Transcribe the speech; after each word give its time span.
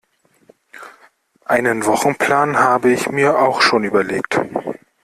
Einen 1.45 1.85
Wochenplan 1.85 2.57
habe 2.57 2.91
ich 2.91 3.07
mir 3.11 3.37
auch 3.37 3.61
schon 3.61 3.83
überlegt 3.83 4.41